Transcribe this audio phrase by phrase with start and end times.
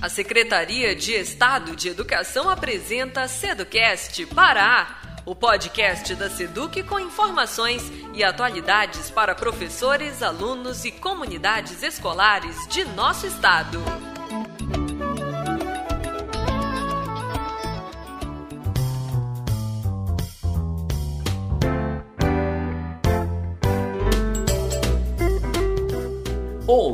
[0.00, 7.82] A Secretaria de Estado de Educação apresenta Seducast Pará, o podcast da Seduc com informações
[8.14, 14.09] e atualidades para professores, alunos e comunidades escolares de nosso estado.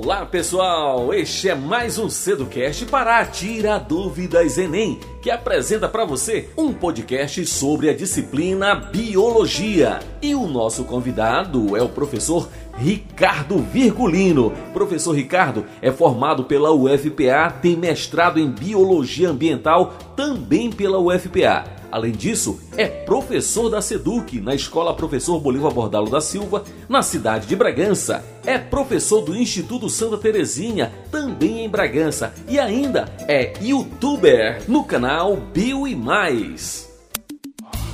[0.06, 6.48] Olá pessoal, este é mais um Ceducast para Tira Dúvidas Enem, que apresenta para você
[6.56, 9.98] um podcast sobre a disciplina Biologia.
[10.22, 14.52] E o nosso convidado é o professor Ricardo Virgulino.
[14.72, 22.12] Professor Ricardo é formado pela UFPA, tem mestrado em Biologia Ambiental também pela UFPA Além
[22.12, 27.56] disso, é professor da SEDUC na Escola Professor Bolívar Bordalo da Silva, na cidade de
[27.56, 28.22] Bragança.
[28.44, 32.34] É professor do Instituto Santa Terezinha, também em Bragança.
[32.46, 36.86] E ainda é youtuber no canal Bio e Mais.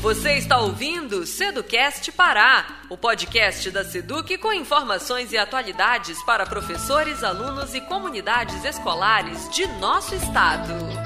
[0.01, 7.23] Você está ouvindo Seducast Pará, o podcast da Seduc com informações e atualidades para professores,
[7.23, 11.02] alunos e comunidades escolares de nosso estado.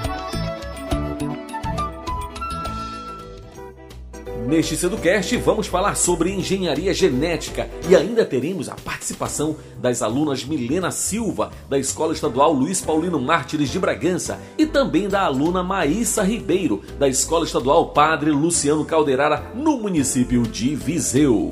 [4.47, 10.89] Neste Seducast vamos falar sobre engenharia genética e ainda teremos a participação das alunas Milena
[10.89, 16.81] Silva, da Escola Estadual Luiz Paulino Mártires de Bragança e também da aluna Maíssa Ribeiro,
[16.97, 21.51] da Escola Estadual Padre Luciano Calderara, no município de Viseu.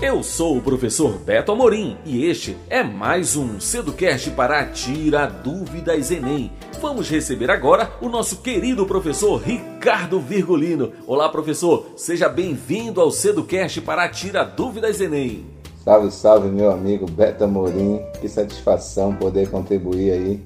[0.00, 6.10] Eu sou o professor Beto Amorim e este é mais um Seducast para Tira Dúvidas
[6.10, 6.50] Enem.
[6.84, 10.92] Vamos receber agora o nosso querido professor Ricardo Virgulino.
[11.06, 15.46] Olá, professor, seja bem-vindo ao Seducast para Tira Dúvidas Enem.
[15.82, 18.02] Salve, salve, meu amigo Beto Amorim.
[18.20, 20.42] Que satisfação poder contribuir aí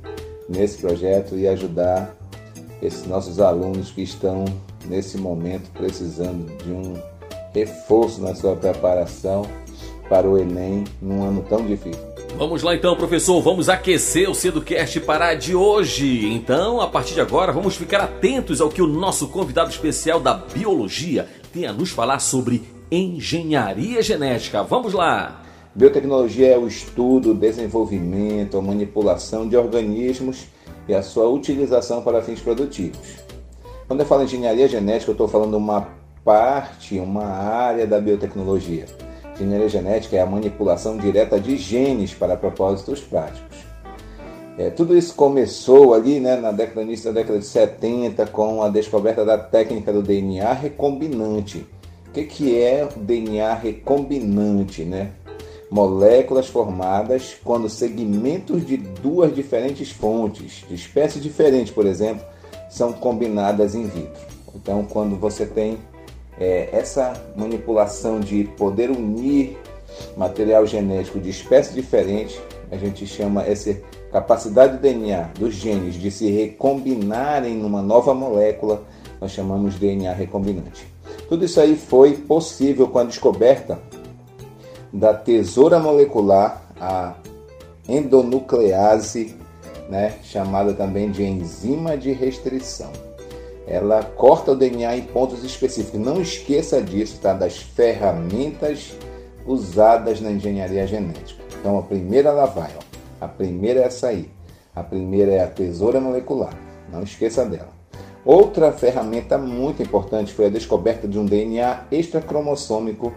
[0.48, 2.14] nesse projeto e ajudar
[2.80, 4.44] esses nossos alunos que estão
[4.86, 6.94] nesse momento precisando de um
[7.52, 9.42] reforço na sua preparação
[10.08, 12.17] para o Enem num ano tão difícil.
[12.36, 16.32] Vamos lá então, professor, vamos aquecer o Ceducast Pará de hoje.
[16.32, 20.34] Então, a partir de agora, vamos ficar atentos ao que o nosso convidado especial da
[20.34, 24.62] biologia tem a nos falar sobre engenharia genética.
[24.62, 25.42] Vamos lá!
[25.74, 30.46] Biotecnologia é o estudo, desenvolvimento, manipulação de organismos
[30.88, 33.16] e a sua utilização para fins produtivos.
[33.86, 35.88] Quando eu falo engenharia genética, eu estou falando uma
[36.24, 38.86] parte, uma área da biotecnologia.
[39.44, 43.68] Engenharia genética é a manipulação direta de genes para propósitos práticos.
[44.58, 48.68] É, tudo isso começou ali né, na década, início da década de 70 com a
[48.68, 51.64] descoberta da técnica do DNA recombinante.
[52.08, 54.82] O que, que é o DNA recombinante?
[54.82, 55.12] Né?
[55.70, 62.24] Moléculas formadas quando segmentos de duas diferentes fontes, de espécies diferentes, por exemplo,
[62.68, 64.26] são combinadas in vitro.
[64.56, 65.78] Então, quando você tem
[66.40, 69.56] é, essa manipulação de poder unir
[70.16, 72.40] material genético de espécies diferentes,
[72.70, 73.76] a gente chama essa
[74.12, 78.82] capacidade do DNA dos genes de se recombinarem numa nova molécula,
[79.20, 80.86] nós chamamos de DNA recombinante.
[81.28, 83.78] Tudo isso aí foi possível com a descoberta
[84.92, 87.14] da tesoura molecular, a
[87.88, 89.34] endonuclease,
[89.88, 93.07] né, chamada também de enzima de restrição
[93.68, 96.00] ela corta o DNA em pontos específicos.
[96.00, 97.34] Não esqueça disso, tá?
[97.34, 98.96] Das ferramentas
[99.46, 101.42] usadas na engenharia genética.
[101.60, 103.24] Então a primeira ela vai, ó.
[103.24, 104.30] A primeira é essa aí.
[104.74, 106.54] A primeira é a tesoura molecular.
[106.90, 107.76] Não esqueça dela.
[108.24, 113.12] Outra ferramenta muito importante foi a descoberta de um DNA extracromossômico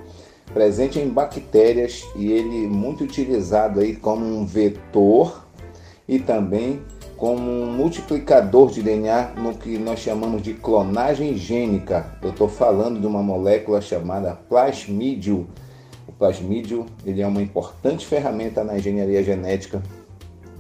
[0.54, 5.46] presente em bactérias e ele muito utilizado aí como um vetor
[6.08, 6.82] e também
[7.22, 12.18] como um multiplicador de DNA no que nós chamamos de clonagem gênica.
[12.20, 15.48] Eu estou falando de uma molécula chamada plasmídio.
[16.08, 19.84] O plasmídio ele é uma importante ferramenta na engenharia genética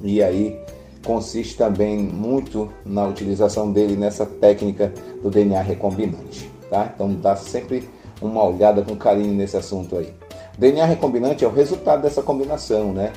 [0.04, 0.60] e aí
[1.04, 4.94] consiste também muito na utilização dele nessa técnica
[5.24, 6.48] do DNA recombinante.
[6.69, 6.92] Tá?
[6.94, 7.90] Então dá sempre
[8.22, 10.13] uma olhada com carinho nesse assunto aí.
[10.56, 13.13] O DNA recombinante é o resultado dessa combinação, né?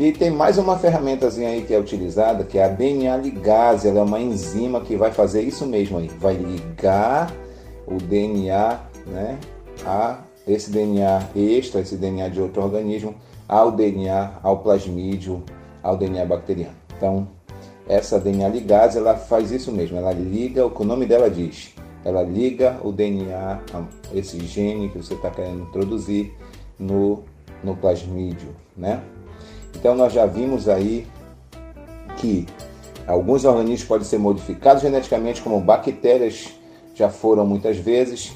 [0.00, 3.86] E tem mais uma ferramentazinha aí que é utilizada, que é a DNA ligase.
[3.86, 6.08] Ela é uma enzima que vai fazer isso mesmo aí.
[6.18, 7.30] Vai ligar
[7.86, 9.38] o DNA, né,
[9.84, 13.14] a esse DNA extra, esse DNA de outro organismo,
[13.46, 15.42] ao DNA, ao plasmídio,
[15.82, 16.76] ao DNA bacteriano.
[16.96, 17.28] Então,
[17.86, 19.98] essa DNA ligase, ela faz isso mesmo.
[19.98, 21.74] Ela liga, o que o nome dela diz,
[22.06, 23.60] ela liga o DNA,
[24.14, 26.32] esse gene que você está querendo introduzir
[26.78, 27.22] no,
[27.62, 29.02] no plasmídio, né?
[29.74, 31.06] Então nós já vimos aí
[32.16, 32.46] que
[33.10, 36.48] Alguns organismos podem ser modificados geneticamente, como bactérias
[36.94, 38.32] já foram muitas vezes,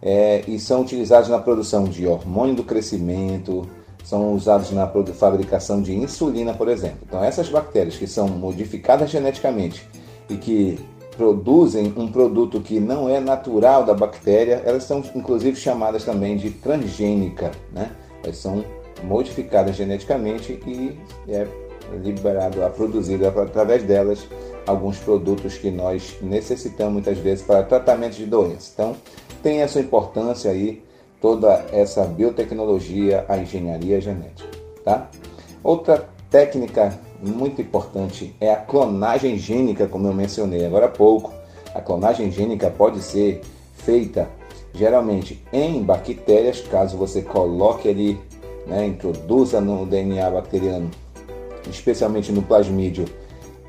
[0.00, 3.68] é, e são utilizados na produção de hormônio do crescimento,
[4.02, 7.00] são usados na fabricação de insulina, por exemplo.
[7.06, 9.86] Então, essas bactérias que são modificadas geneticamente
[10.30, 10.78] e que
[11.14, 16.50] produzem um produto que não é natural da bactéria, elas são inclusive chamadas também de
[16.50, 17.90] transgênica, né?
[18.22, 18.64] Elas são
[19.02, 20.98] modificadas geneticamente e
[21.28, 21.46] é
[22.02, 24.26] liberado, a produzido através delas
[24.66, 28.72] alguns produtos que nós necessitamos muitas vezes para tratamento de doenças.
[28.74, 28.96] Então,
[29.42, 30.82] tem a sua importância aí
[31.20, 34.48] toda essa biotecnologia, a engenharia genética,
[34.84, 35.08] tá?
[35.62, 41.32] Outra técnica muito importante é a clonagem gênica, como eu mencionei agora há pouco.
[41.74, 43.40] A clonagem gênica pode ser
[43.74, 44.28] feita
[44.74, 48.18] geralmente em bactérias, caso você coloque ali,
[48.66, 50.90] né, introduza no DNA bacteriano,
[51.70, 53.04] especialmente no plasmídio,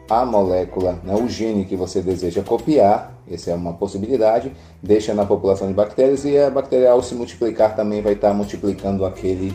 [0.10, 4.52] a molécula, né, o gene que você deseja copiar, essa é uma possibilidade,
[4.82, 9.06] deixa na população de bactérias e a bactéria ao se multiplicar também vai estar multiplicando
[9.06, 9.54] aquele,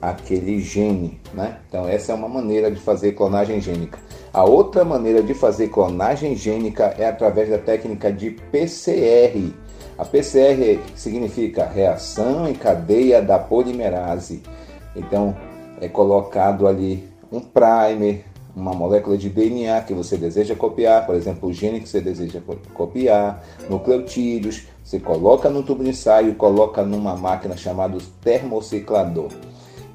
[0.00, 1.18] aquele gene.
[1.32, 1.56] Né?
[1.68, 3.98] Então essa é uma maneira de fazer clonagem gênica.
[4.30, 9.54] A outra maneira de fazer clonagem gênica é através da técnica de PCR.
[9.96, 14.42] A PCR significa reação em cadeia da polimerase.
[14.94, 15.36] Então
[15.80, 18.24] é colocado ali um primer,
[18.54, 22.40] uma molécula de DNA que você deseja copiar, por exemplo, o gene que você deseja
[22.72, 29.30] copiar, nucleotídeos, você coloca no tubo de ensaio coloca numa máquina chamada termociclador.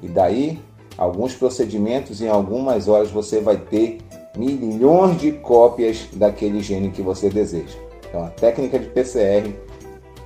[0.02, 0.58] E daí,
[0.98, 3.98] alguns procedimentos, em algumas horas você vai ter
[4.36, 7.78] milhões de cópias daquele gene que você deseja.
[8.08, 9.54] Então, a técnica de PCR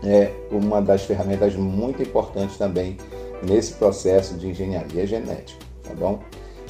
[0.02, 2.96] é uma das ferramentas muito importantes também
[3.44, 6.20] nesse processo de engenharia genética, tá bom?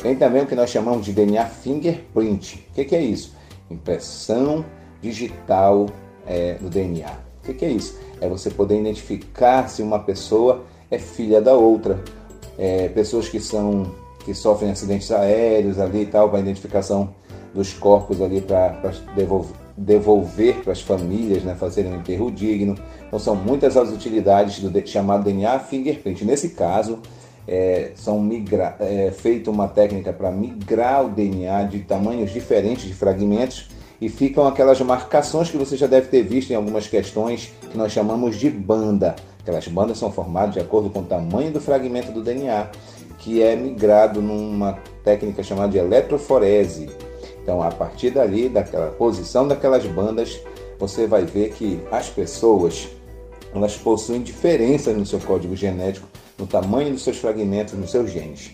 [0.02, 2.66] Tem também o que nós chamamos de DNA fingerprint.
[2.70, 3.34] O que, que é isso?
[3.70, 4.64] Impressão
[5.00, 5.86] digital
[6.26, 7.10] é, do DNA.
[7.42, 7.98] O que, que é isso?
[8.20, 12.02] É você poder identificar se uma pessoa é filha da outra.
[12.58, 13.92] É, pessoas que são
[14.24, 17.14] que sofrem acidentes aéreos ali e tal, para identificação
[17.54, 18.92] dos corpos ali para
[19.76, 22.76] devolver, para as famílias, né, fazerem um enterro digno.
[23.06, 26.24] Então são muitas as utilidades do chamado DNA fingerprint.
[26.24, 27.00] Nesse caso,
[27.46, 32.94] é, são migra, é, feita uma técnica para migrar o DNA de tamanhos diferentes de
[32.94, 33.68] fragmentos
[34.00, 37.92] e ficam aquelas marcações que você já deve ter visto em algumas questões que nós
[37.92, 39.14] chamamos de banda.
[39.40, 42.68] Aquelas bandas são formadas de acordo com o tamanho do fragmento do DNA,
[43.18, 46.88] que é migrado numa técnica chamada de eletroforese.
[47.44, 50.40] Então, a partir dali, daquela posição daquelas bandas,
[50.78, 52.88] você vai ver que as pessoas
[53.54, 56.08] elas possuem diferenças no seu código genético
[56.38, 58.50] no tamanho dos seus fragmentos, nos seus genes.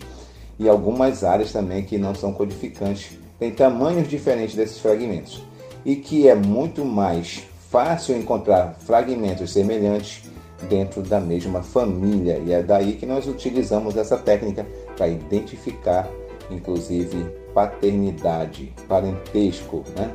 [0.59, 5.41] E algumas áreas também que não são codificantes têm tamanhos diferentes desses fragmentos.
[5.83, 7.41] E que é muito mais
[7.71, 10.23] fácil encontrar fragmentos semelhantes
[10.69, 12.39] dentro da mesma família.
[12.45, 16.07] E é daí que nós utilizamos essa técnica para identificar,
[16.51, 20.13] inclusive, paternidade, parentesco, né?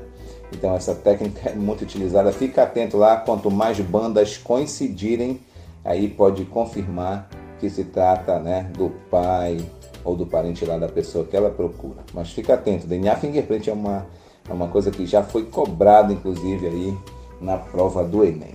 [0.52, 2.32] Então essa técnica é muito utilizada.
[2.32, 5.40] Fica atento lá, quanto mais bandas coincidirem,
[5.84, 7.28] aí pode confirmar
[7.58, 9.58] que se trata né, do pai
[10.04, 12.04] ou do parente lá da pessoa que ela procura.
[12.14, 14.06] Mas fica atento, DNA fingerprint é uma,
[14.48, 16.98] é uma coisa que já foi cobrada, inclusive, aí
[17.40, 18.54] na prova do Enem.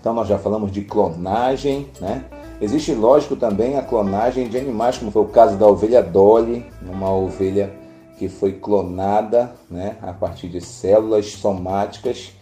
[0.00, 2.24] Então nós já falamos de clonagem, né?
[2.60, 7.12] Existe, lógico, também a clonagem de animais, como foi o caso da ovelha Dolly, uma
[7.14, 7.72] ovelha
[8.18, 12.32] que foi clonada né, a partir de células somáticas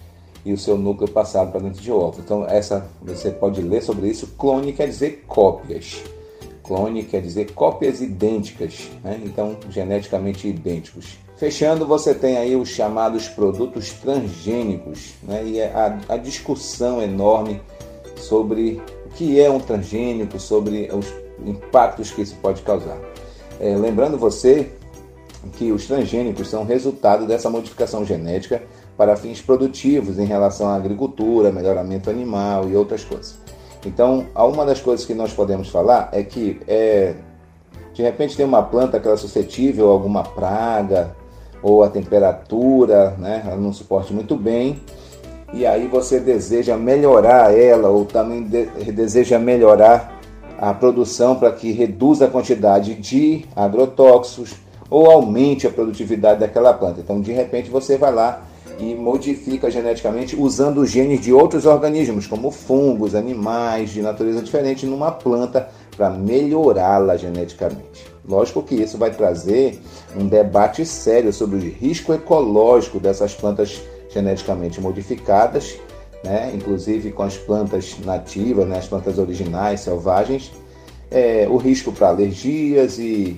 [0.43, 2.23] e o seu núcleo passado para dentro de outro.
[2.25, 4.29] Então, essa você pode ler sobre isso.
[4.39, 6.03] Clone quer dizer cópias.
[6.63, 9.21] Clone quer dizer cópias idênticas, né?
[9.23, 11.19] então geneticamente idênticos.
[11.37, 15.45] Fechando, você tem aí os chamados produtos transgênicos, né?
[15.45, 17.61] e é a, a discussão enorme
[18.17, 18.81] sobre
[19.17, 21.07] que é um transgênico, sobre os
[21.45, 22.99] impactos que isso pode causar.
[23.59, 24.71] É, lembrando você
[25.55, 28.63] que os transgênicos são resultado dessa modificação genética
[28.97, 33.39] para fins produtivos em relação à agricultura, melhoramento animal e outras coisas.
[33.85, 37.15] Então, uma das coisas que nós podemos falar é que é,
[37.95, 41.15] de repente tem uma planta que é suscetível a alguma praga
[41.63, 44.81] ou a temperatura, né, ela não suporte muito bem,
[45.57, 50.21] e aí você deseja melhorar ela ou também de, deseja melhorar
[50.59, 54.55] a produção para que reduza a quantidade de agrotóxicos
[54.91, 57.01] ou aumente a produtividade daquela planta.
[57.01, 58.43] Então, de repente, você vai lá
[58.79, 65.11] e modifica geneticamente usando genes de outros organismos, como fungos, animais de natureza diferente, numa
[65.11, 68.07] planta para melhorá-la geneticamente.
[68.29, 69.81] Lógico que isso vai trazer
[70.15, 73.81] um debate sério sobre o risco ecológico dessas plantas
[74.17, 75.79] geneticamente modificadas,
[76.25, 76.51] né?
[76.55, 78.79] inclusive com as plantas nativas, né?
[78.79, 80.51] as plantas originais, selvagens,
[81.11, 83.37] é, o risco para alergias e,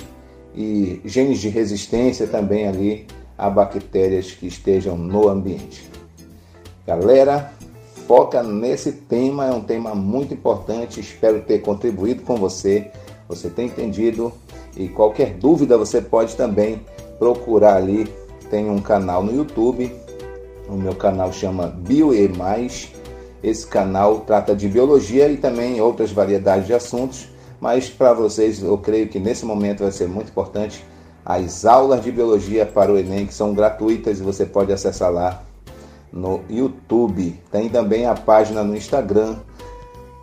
[0.55, 3.07] e genes de resistência também ali
[3.37, 5.89] a bactérias que estejam no ambiente.
[6.87, 7.53] Galera,
[8.07, 12.91] foca nesse tema, é um tema muito importante, espero ter contribuído com você,
[13.29, 14.33] você tem entendido
[14.77, 16.81] e qualquer dúvida você pode também
[17.19, 18.09] procurar ali,
[18.49, 19.93] tem um canal no YouTube,
[20.69, 22.93] o meu canal chama Bio e Mais,
[23.43, 27.29] esse canal trata de biologia e também outras variedades de assuntos,
[27.61, 30.85] mas para vocês eu creio que nesse momento vai ser muito importante
[31.25, 35.43] as aulas de biologia para o Enem, que são gratuitas e você pode acessar lá
[36.13, 37.39] no YouTube.
[37.53, 39.37] Tem também a página no Instagram,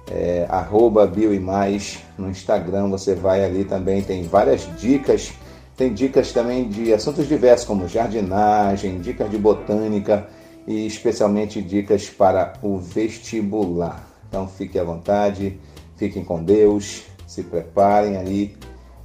[0.10, 2.00] é, arroba bioimais.
[2.18, 5.32] No Instagram você vai ali também, tem várias dicas.
[5.76, 10.28] Tem dicas também de assuntos diversos, como jardinagem, dicas de botânica
[10.66, 14.08] e especialmente dicas para o vestibular.
[14.30, 15.60] Então fique à vontade,
[15.98, 18.56] fiquem com Deus, se preparem aí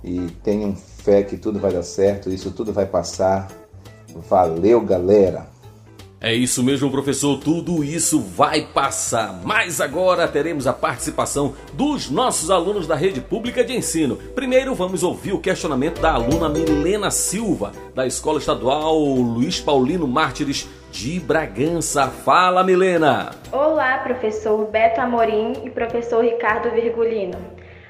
[0.02, 3.48] e tenham fé que tudo vai dar certo, isso tudo vai passar.
[4.28, 5.49] Valeu, galera!
[6.22, 7.38] É isso mesmo, professor.
[7.38, 9.40] Tudo isso vai passar.
[9.42, 14.16] Mas agora teremos a participação dos nossos alunos da rede pública de ensino.
[14.34, 20.68] Primeiro, vamos ouvir o questionamento da aluna Milena Silva, da Escola Estadual Luiz Paulino Mártires
[20.92, 22.08] de Bragança.
[22.08, 23.30] Fala, Milena!
[23.50, 27.38] Olá, professor Beto Amorim e professor Ricardo Virgulino.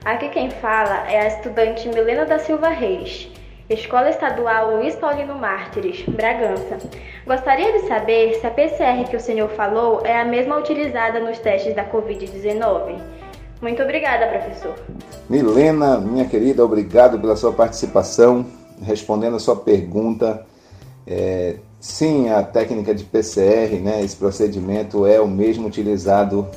[0.04, 3.28] Aqui quem fala é a estudante Milena da Silva Reis.
[3.70, 6.76] Escola Estadual Luiz Paulino Mártires, Bragança.
[7.24, 11.38] Gostaria de saber se a PCR que o senhor falou é a mesma utilizada nos
[11.38, 12.98] testes da Covid-19.
[13.62, 14.74] Muito obrigada, professor.
[15.28, 18.44] Milena, minha querida, obrigado pela sua participação.
[18.82, 20.44] Respondendo a sua pergunta,
[21.06, 26.48] é, sim, a técnica de PCR, né, esse procedimento é o mesmo utilizado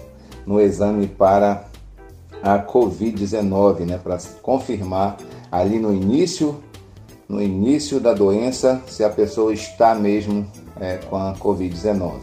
[0.48, 1.66] no exame para
[2.42, 5.18] a Covid-19, né, para confirmar
[5.52, 6.60] ali no início
[7.28, 10.46] no início da doença se a pessoa está mesmo
[10.80, 12.14] é, com a Covid-19.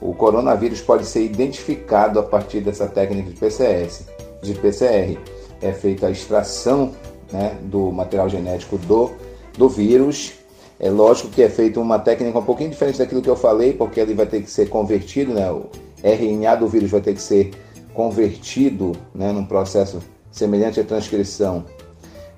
[0.00, 4.06] O coronavírus pode ser identificado a partir dessa técnica de PCS,
[4.42, 5.18] de PCR.
[5.60, 6.92] É feita a extração
[7.32, 9.10] né, do material genético do,
[9.56, 10.34] do vírus.
[10.78, 13.98] É lógico que é feita uma técnica um pouquinho diferente daquilo que eu falei, porque
[13.98, 15.70] ele vai ter que ser convertido, né, o
[16.02, 17.50] RNA do vírus vai ter que ser
[17.94, 21.64] convertido né, num processo semelhante à transcrição,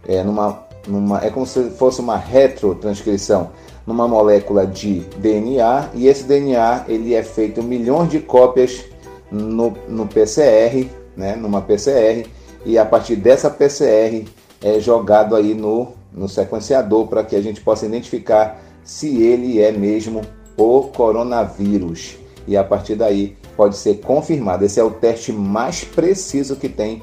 [0.06, 3.50] é, numa numa, é como se fosse uma retrotranscrição
[3.86, 8.84] numa molécula de DNA e esse DNA ele é feito milhões de cópias
[9.30, 12.26] no, no PCR, né, numa PCR
[12.64, 14.26] e a partir dessa PCR
[14.62, 19.70] é jogado aí no, no sequenciador para que a gente possa identificar se ele é
[19.70, 20.22] mesmo
[20.56, 22.16] o coronavírus
[22.46, 24.64] e a partir daí pode ser confirmado.
[24.64, 27.02] Esse é o teste mais preciso que tem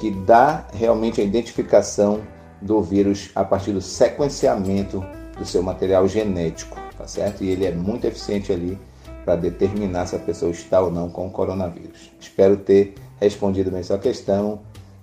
[0.00, 2.20] que dá realmente a identificação
[2.60, 5.04] do vírus a partir do sequenciamento
[5.38, 7.42] do seu material genético, tá certo?
[7.42, 8.78] E ele é muito eficiente ali
[9.24, 12.10] para determinar se a pessoa está ou não com o coronavírus.
[12.20, 14.60] Espero ter respondido bem sua questão.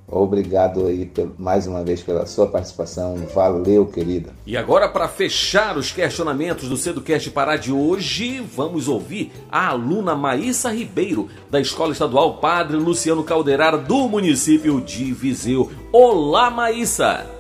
[0.10, 3.18] Obrigado aí mais uma vez pela sua participação.
[3.36, 4.30] Valeu, querida.
[4.46, 10.16] E agora, para fechar os questionamentos do Ceducast Pará de hoje, vamos ouvir a aluna
[10.16, 15.70] Maísa Ribeiro, da Escola Estadual Padre Luciano Calderara, do município de Viseu.
[15.92, 17.37] Olá, Maísa!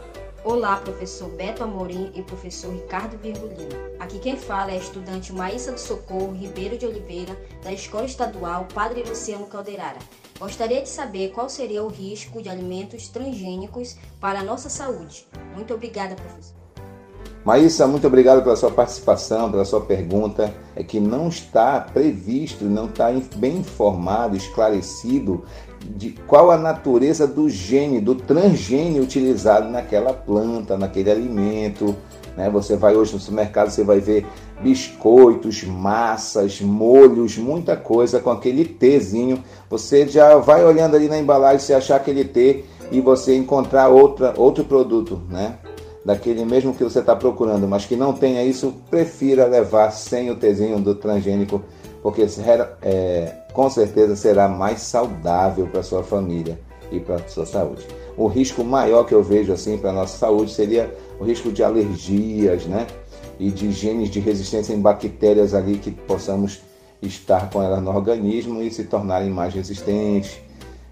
[0.49, 3.75] Olá, professor Beto Amorim e professor Ricardo Virgulino.
[3.99, 8.65] Aqui quem fala é a estudante Maísa do Socorro Ribeiro de Oliveira, da Escola Estadual
[8.73, 9.99] Padre Luciano Calderara.
[10.39, 15.27] Gostaria de saber qual seria o risco de alimentos transgênicos para a nossa saúde.
[15.53, 16.56] Muito obrigada, professor.
[17.47, 20.53] Maísa, muito obrigado pela sua participação, pela sua pergunta.
[20.75, 25.45] É que não está previsto, não está bem informado, esclarecido
[25.95, 31.95] de qual a natureza do gene, do transgênio utilizado naquela planta, naquele alimento.
[32.35, 32.49] Né?
[32.49, 34.25] Você vai hoje no supermercado, você vai ver
[34.61, 39.41] biscoitos, massas, molhos, muita coisa com aquele Tzinho.
[39.69, 44.33] Você já vai olhando ali na embalagem, se achar aquele T e você encontrar outra,
[44.35, 45.59] outro produto, né?
[46.07, 50.37] Daquele mesmo que você está procurando, mas que não tenha isso, prefira levar sem o
[50.37, 51.61] Tzinho do transgênico
[52.01, 52.25] porque
[52.81, 56.57] é, com certeza será mais saudável para sua família
[56.89, 57.85] e para sua saúde.
[58.15, 62.65] O risco maior que eu vejo assim para nossa saúde seria o risco de alergias,
[62.65, 62.87] né?
[63.37, 66.61] E de genes de resistência em bactérias ali que possamos
[67.01, 70.39] estar com elas no organismo e se tornarem mais resistentes.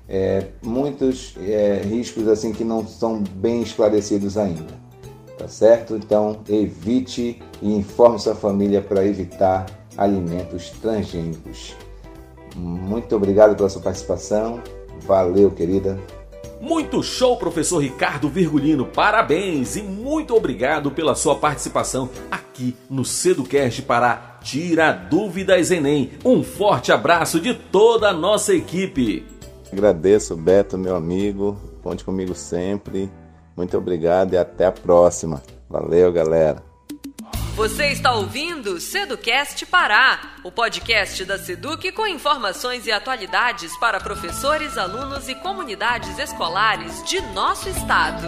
[0.09, 4.84] é, muitos é, riscos assim que não são bem esclarecidos ainda.
[5.37, 5.95] Tá certo?
[5.95, 9.65] Então evite e informe sua família para evitar
[9.97, 11.75] alimentos transgênicos.
[12.55, 14.61] Muito obrigado pela sua participação.
[15.01, 15.99] Valeu, querida.
[16.61, 18.85] Muito show, professor Ricardo Virgulino.
[18.85, 26.11] Parabéns e muito obrigado pela sua participação aqui no Seducast para Tira Dúvidas Enem.
[26.23, 29.25] Um forte abraço de toda a nossa equipe.
[29.71, 31.57] Agradeço, Beto, meu amigo.
[31.83, 33.11] Conte comigo sempre.
[33.55, 35.41] Muito obrigado e até a próxima.
[35.69, 36.63] Valeu, galera.
[37.55, 44.77] Você está ouvindo Seducast Pará, o podcast da Seduc com informações e atualidades para professores,
[44.77, 48.27] alunos e comunidades escolares de nosso estado.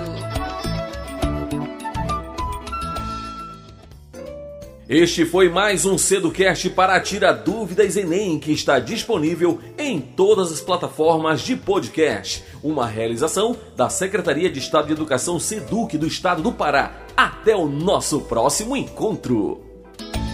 [4.89, 10.61] Este foi mais um Seducast para tirar dúvidas Enem, que está disponível em todas as
[10.61, 12.41] plataformas de podcast.
[12.63, 17.05] Uma realização da Secretaria de Estado de Educação Seduc do Estado do Pará.
[17.17, 19.61] Até o nosso próximo encontro.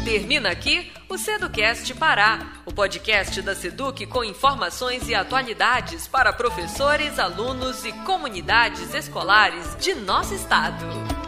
[0.05, 7.17] Termina aqui o Seducast Pará, o podcast da Seduc com informações e atualidades para professores,
[7.17, 11.22] alunos e comunidades escolares de nosso estado.